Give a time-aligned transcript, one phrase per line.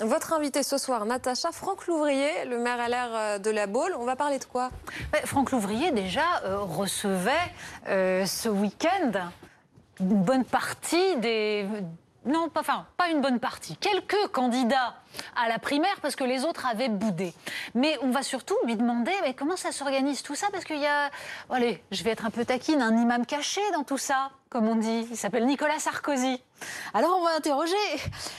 [0.00, 3.94] Votre invité ce soir, Natacha Franck Louvrier, le maire LR euh, de la Baule.
[3.98, 4.70] On va parler de quoi?
[5.24, 7.32] Franck Louvrier, déjà, euh, recevait
[7.88, 9.12] euh, ce week-end
[9.98, 11.66] une bonne partie des.
[12.26, 13.76] Non, enfin, pas une bonne partie.
[13.78, 14.96] Quelques candidats
[15.36, 17.32] à la primaire parce que les autres avaient boudé.
[17.74, 20.48] Mais on va surtout lui demander mais comment ça s'organise tout ça?
[20.52, 21.10] Parce qu'il y a,
[21.50, 24.76] allez, je vais être un peu taquine, un imam caché dans tout ça, comme on
[24.76, 25.06] dit.
[25.10, 26.40] Il s'appelle Nicolas Sarkozy.
[26.94, 27.76] Alors on va interroger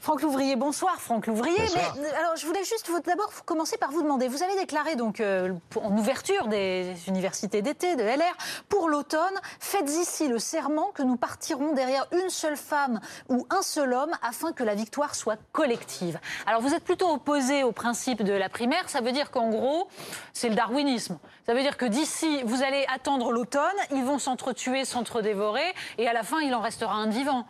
[0.00, 0.56] Franck Louvrier.
[0.56, 1.62] Bonsoir Franck Louvrier.
[1.74, 4.28] Mais, alors je voulais juste d'abord commencer par vous demander.
[4.28, 8.36] Vous avez déclaré donc euh, en ouverture des universités d'été de LR
[8.68, 9.20] pour l'automne,
[9.60, 14.12] faites ici le serment que nous partirons derrière une seule femme ou un seul homme
[14.22, 16.18] afin que la victoire soit collective.
[16.46, 18.88] Alors vous êtes plutôt opposé au principe de la primaire.
[18.88, 19.88] Ça veut dire qu'en gros
[20.32, 21.18] c'est le darwinisme.
[21.46, 26.12] Ça veut dire que d'ici vous allez attendre l'automne, ils vont s'entretuer, s'entre-dévorer et à
[26.12, 27.46] la fin il en restera un vivant.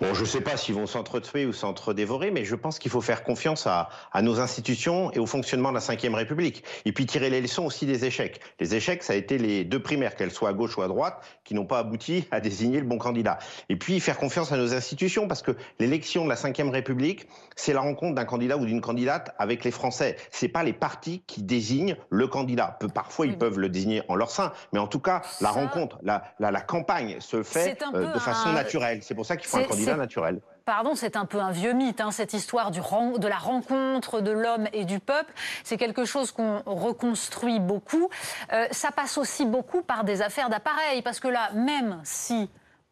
[0.00, 3.02] Bon, je ne sais pas s'ils vont s'entretuer ou s'entre-dévorer, mais je pense qu'il faut
[3.02, 6.64] faire confiance à, à, nos institutions et au fonctionnement de la Ve République.
[6.86, 8.40] Et puis tirer les leçons aussi des échecs.
[8.60, 11.22] Les échecs, ça a été les deux primaires, qu'elles soient à gauche ou à droite,
[11.44, 13.40] qui n'ont pas abouti à désigner le bon candidat.
[13.68, 17.74] Et puis faire confiance à nos institutions, parce que l'élection de la Ve République, c'est
[17.74, 20.16] la rencontre d'un candidat ou d'une candidate avec les Français.
[20.30, 22.78] C'est pas les partis qui désignent le candidat.
[22.94, 26.22] Parfois, ils peuvent le désigner en leur sein, mais en tout cas, la rencontre, la,
[26.38, 29.00] la, la, campagne se fait euh, de façon naturelle.
[29.02, 30.40] C'est pour ça qu'il faut un candidat naturel.
[30.64, 34.30] Pardon, c'est un peu un vieux mythe, hein, cette histoire du, de la rencontre de
[34.30, 35.32] l'homme et du peuple.
[35.64, 38.08] C'est quelque chose qu'on reconstruit beaucoup.
[38.52, 42.48] Euh, ça passe aussi beaucoup par des affaires d'appareil, parce que là, même si,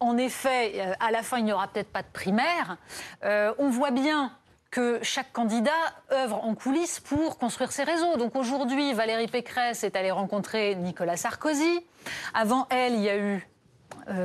[0.00, 2.76] en effet, euh, à la fin, il n'y aura peut-être pas de primaire,
[3.24, 4.32] euh, on voit bien
[4.70, 5.70] que chaque candidat
[6.12, 8.16] œuvre en coulisses pour construire ses réseaux.
[8.16, 11.86] Donc aujourd'hui, Valérie Pécresse est allée rencontrer Nicolas Sarkozy.
[12.34, 13.46] Avant elle, il y a eu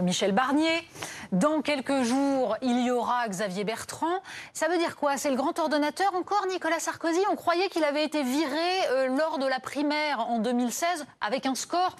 [0.01, 0.83] Michel Barnier.
[1.31, 4.21] Dans quelques jours, il y aura Xavier Bertrand.
[4.53, 5.17] Ça veut dire quoi?
[5.17, 7.19] C'est le grand ordonnateur encore, Nicolas Sarkozy?
[7.31, 8.47] On croyait qu'il avait été viré
[8.91, 11.95] euh, lors de la primaire en 2016 avec un score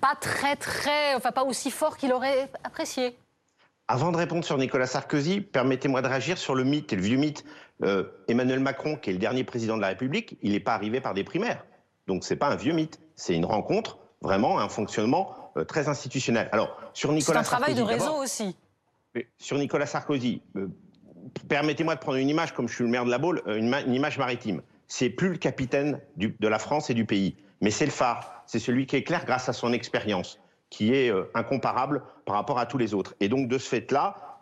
[0.00, 3.16] pas très, très, enfin pas aussi fort qu'il aurait apprécié.
[3.88, 7.16] Avant de répondre sur Nicolas Sarkozy, permettez-moi de réagir sur le mythe et le vieux
[7.16, 7.44] mythe.
[7.82, 11.00] Euh, Emmanuel Macron, qui est le dernier président de la République, il n'est pas arrivé
[11.00, 11.64] par des primaires.
[12.06, 16.48] Donc c'est pas un vieux mythe, c'est une rencontre, vraiment un fonctionnement euh, très institutionnel.
[16.52, 18.56] Alors, sur Nicolas C'est un travail de réseau aussi.
[19.38, 20.68] Sur Nicolas Sarkozy, euh,
[21.48, 23.94] permettez-moi de prendre une image, comme je suis le maire de la Baule, euh, une,
[23.94, 24.62] image maritime.
[24.88, 28.44] C'est plus le capitaine de la France et du pays, mais c'est le phare.
[28.46, 30.38] C'est celui qui éclaire grâce à son expérience,
[30.70, 33.16] qui est incomparable par rapport à tous les autres.
[33.18, 34.38] Et donc, de ce fait-là,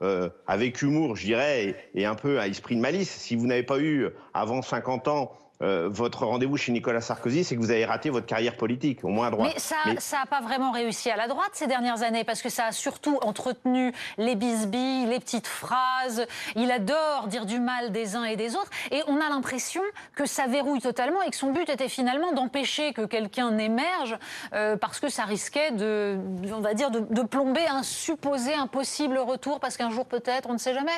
[0.47, 3.79] avec humour, je dirais, et, un peu à esprit de malice, si vous n'avez pas
[3.79, 5.33] eu, avant 50 ans,
[5.63, 9.09] euh, votre rendez-vous chez Nicolas Sarkozy, c'est que vous avez raté votre carrière politique, au
[9.09, 9.53] moins à droite.
[9.87, 12.67] Mais ça n'a pas vraiment réussi à la droite ces dernières années, parce que ça
[12.67, 16.27] a surtout entretenu les bisbilles, les petites phrases.
[16.57, 18.71] Il adore dire du mal des uns et des autres.
[18.91, 19.83] Et on a l'impression
[20.17, 24.19] que ça verrouille totalement et que son but était finalement d'empêcher que quelqu'un n'émerge,
[24.55, 26.19] euh, parce que ça risquait de,
[26.53, 30.55] on va dire, de, de plomber un supposé impossible retour, parce qu'un jour peut-être, on
[30.55, 30.93] ne sait jamais.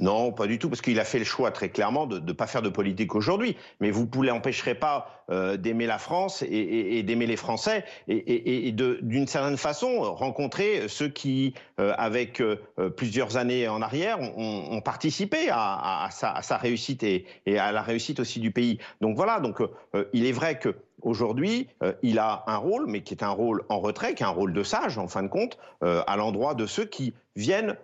[0.00, 2.46] Non, pas du tout, parce qu'il a fait le choix très clairement de ne pas
[2.46, 3.56] faire de politique aujourd'hui.
[3.80, 9.26] Mais vous ne l'empêcherez pas euh, d'aimer la France et, d'aimer les Français et, d'une
[9.26, 12.56] certaine façon rencontrer ceux qui, euh, avec euh,
[12.96, 17.26] plusieurs années en arrière, ont, participé à, sa, réussite et,
[17.58, 18.78] à la réussite aussi du pays.
[19.02, 19.58] Donc voilà, donc
[20.12, 21.66] il est vrai que Aujourd'hui,
[22.02, 24.52] il a un rôle, mais qui est un rôle en retrait, qui est un rôle
[24.52, 27.74] de sage, en fin de compte, à l'endroit de ceux qui viennent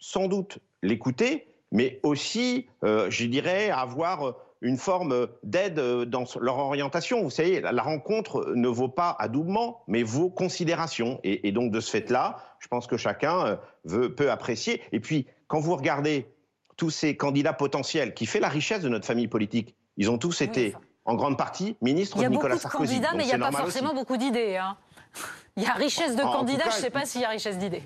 [0.00, 7.22] sans doute l'écouter, mais aussi, euh, je dirais, avoir une forme d'aide dans leur orientation.
[7.22, 11.20] Vous savez, la rencontre ne vaut pas adoubement, mais vaut considération.
[11.24, 14.82] Et, donc, de ce fait-là, je pense que chacun euh, veut, peut apprécier.
[14.92, 16.26] Et puis, quand vous regardez
[16.76, 20.40] tous ces candidats potentiels qui fait la richesse de notre famille politique, ils ont tous
[20.40, 20.74] été,
[21.04, 22.96] en grande partie, ministres de Nicolas Sarkozy.
[22.96, 24.56] Il y a beaucoup de candidats, mais il n'y a pas forcément beaucoup d'idées.
[24.56, 24.76] Hein.
[25.56, 27.82] Il y a richesse de candidats, je ne sais pas s'il y a richesse d'idées.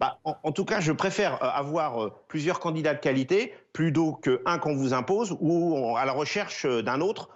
[0.00, 4.58] Bah, en, tout cas, je préfère euh, avoir euh, plusieurs candidats de qualité plutôt qu'un
[4.58, 7.30] qu'on vous impose ou à la recherche euh, d'un autre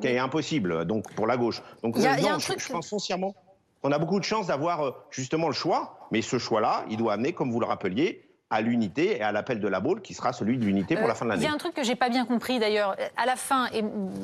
[0.00, 1.62] qui est impossible, donc pour la gauche.
[1.84, 3.36] Donc, non, je, pense foncièrement
[3.80, 7.34] qu'on a beaucoup de chance d'avoir justement le choix, mais ce choix-là, il doit amener,
[7.34, 10.58] comme vous le rappeliez, à l'unité et à l'appel de la Baule qui sera celui
[10.58, 11.44] de l'unité pour la fin de l'année.
[11.44, 12.96] Il y a un truc que j'ai pas bien compris d'ailleurs.
[13.16, 13.68] À la fin,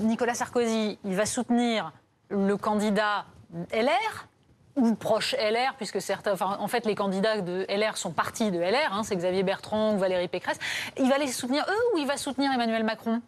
[0.00, 1.92] Nicolas Sarkozy, il va soutenir
[2.28, 3.24] le candidat
[3.72, 4.26] LR
[4.76, 8.58] ou proche LR, puisque certains, enfin, en fait, les candidats de LR sont partis de
[8.58, 10.58] LR, hein, c'est Xavier Bertrand ou Valérie Pécresse.
[10.98, 13.20] Il va les soutenir eux ou il va soutenir Emmanuel Macron?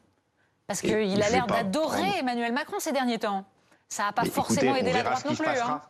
[0.66, 3.44] Parce qu'il a l'air d'adorer Emmanuel Macron ces derniers temps.
[3.88, 5.46] Ça n'a pas forcément aidé la droite non plus.
[5.46, 5.80] Hein.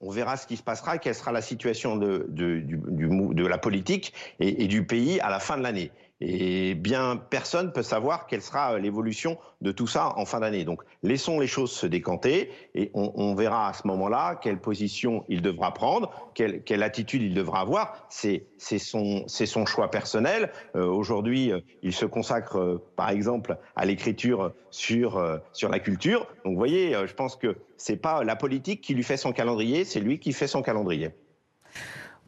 [0.00, 4.12] On verra ce qui se passera, quelle sera la situation de, du, de la politique
[4.40, 5.90] et, du pays à la fin de l'année.
[6.20, 10.64] Et bien, personne peut savoir quelle sera l'évolution de tout ça en fin d'année.
[10.64, 15.42] Donc, laissons les choses se décanter et on, verra à ce moment-là quelle position il
[15.42, 18.06] devra prendre, quelle, attitude il devra avoir.
[18.08, 18.46] C'est
[18.78, 20.50] son, choix personnel.
[20.76, 25.22] Euh, aujourd'hui, euh, il se consacre, euh, par exemple, à l'écriture sur,
[25.52, 26.28] sur la culture.
[26.44, 29.84] Donc, vous voyez, je pense que c'est pas la politique qui lui fait son calendrier,
[29.84, 31.10] c'est lui qui fait son calendrier.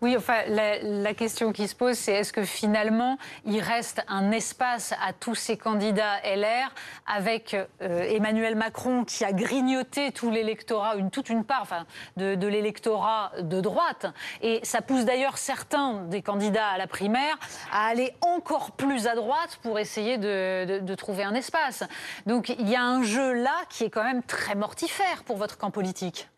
[0.02, 3.16] Oui, enfin, la, question qui se pose, c'est est-ce que finalement,
[3.46, 6.70] il reste un espace à tous ces candidats LR
[7.06, 11.86] avec euh, Emmanuel Macron qui a grignoté tout l'électorat, toute une part enfin,
[12.18, 14.04] de, l'électorat de droite.
[14.42, 17.38] Et ça pousse d'ailleurs certains des candidats à la primaire
[17.72, 21.84] à aller encore plus à droite pour essayer de trouver un espace.
[22.26, 25.56] Donc il y a un jeu là qui est quand même très mortifère pour votre
[25.56, 26.28] camp politique.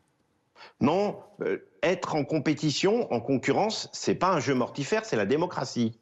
[0.80, 5.98] Non, euh, être en compétition, en concurrence, c'est pas un jeu mortifère, c'est la démocratie.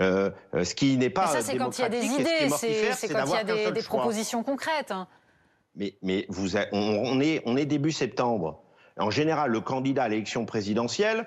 [0.00, 1.26] Euh, euh, ce qui n'est pas.
[1.26, 4.42] ça, c'est quand il y a des idées, c'est quand il y a des, propositions
[4.42, 4.90] concrètes.
[4.90, 5.08] Hein.
[5.74, 8.62] Mais, mais vous, on, est, on est début septembre.
[8.98, 11.26] En général, le candidat à l'élection présidentielle,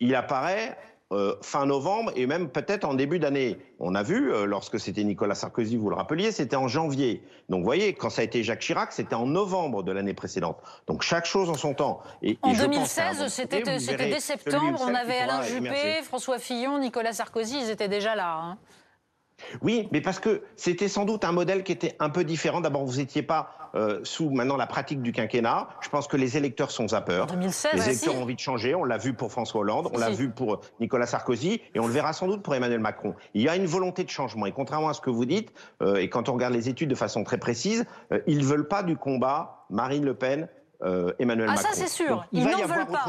[0.00, 0.76] il apparaît
[1.12, 3.58] euh, fin novembre et même peut-être en début d'année.
[3.78, 7.22] On a vu, euh, lorsque c'était Nicolas Sarkozy, vous le rappeliez, c'était en janvier.
[7.50, 10.56] Donc vous voyez, quand ça a été Jacques Chirac, c'était en novembre de l'année précédente.
[10.86, 12.00] Donc chaque chose en son temps.
[12.22, 17.70] Et, en 2016, c'était dès septembre, on avait Alain Juppé, François Fillon, Nicolas Sarkozy, ils
[17.70, 18.38] étaient déjà là.
[18.42, 18.58] Hein.
[19.62, 22.60] Oui, mais parce que c'était sans doute un modèle qui était un peu différent.
[22.60, 25.68] D'abord, vous n'étiez pas euh, sous maintenant la pratique du quinquennat.
[25.80, 27.26] Je pense que les électeurs sont à peur.
[27.26, 28.74] 2016, les électeurs ont envie de changer.
[28.74, 31.92] On l'a vu pour François Hollande, on l'a vu pour Nicolas Sarkozy, et on le
[31.92, 33.14] verra sans doute pour Emmanuel Macron.
[33.34, 34.46] Il y a une volonté de changement.
[34.46, 35.52] Et contrairement à ce que vous dites,
[35.82, 38.68] euh, et quand on regarde les études de façon très précise, euh, ils ne veulent
[38.68, 40.48] pas du combat Marine Le Pen.
[41.18, 41.70] Emmanuel ah, Macron.
[41.70, 42.26] ça c'est sûr.
[42.30, 43.08] ils n'en veulent pas.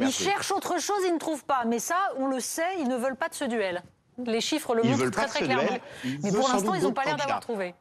[0.00, 1.64] Ils cherchent autre chose, ils ne trouvent pas.
[1.66, 3.82] Mais ça, on le sait, ils ne veulent pas de ce duel.
[4.24, 5.78] Les chiffres le montrent très très clairement.
[6.22, 7.74] Mais pour l'instant, ils n'ont pas l'air d'avoir trouvé.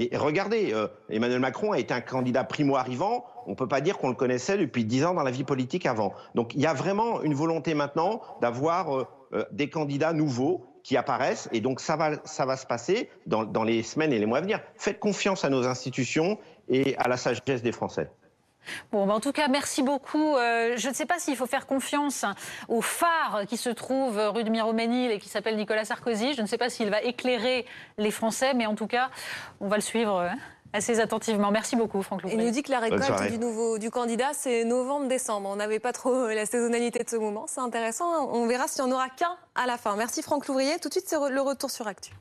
[0.00, 3.24] Et regardez, euh, Emmanuel Macron a été un candidat primo-arrivant.
[3.46, 5.86] On ne peut pas dire qu'on le connaissait depuis dix ans dans la vie politique
[5.86, 6.12] avant.
[6.36, 10.96] Donc il y a vraiment une volonté maintenant d'avoir euh, euh, des candidats nouveaux qui
[10.96, 11.48] apparaissent.
[11.52, 14.38] Et donc ça va, ça va se passer dans, dans les semaines et les mois
[14.38, 14.60] à venir.
[14.76, 16.38] Faites confiance à nos institutions
[16.68, 18.08] et à la sagesse des Français.
[18.92, 20.36] Bon, ben, en tout cas, merci beaucoup.
[20.36, 22.24] Euh, je ne sais pas s'il faut faire confiance
[22.68, 26.34] au phare qui se trouve rue de Miroménil et qui s'appelle Nicolas Sarkozy.
[26.34, 27.66] Je ne sais pas s'il va éclairer
[27.96, 29.10] les Français, mais en tout cas,
[29.60, 30.28] on va le suivre euh,
[30.72, 31.50] assez attentivement.
[31.50, 35.48] Merci beaucoup, Franck Il nous dit que la récolte du, nouveau, du candidat, c'est novembre-décembre.
[35.48, 37.46] On n'avait pas trop la saisonnalité de ce moment.
[37.46, 38.28] C'est intéressant.
[38.30, 39.96] On verra s'il n'y en aura qu'un à la fin.
[39.96, 40.78] Merci, Franck Louvrier.
[40.78, 42.12] Tout de suite, c'est le retour sur Actu.